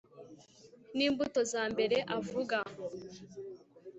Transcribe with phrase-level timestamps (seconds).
[0.95, 2.57] Nimbuto za mbere avuga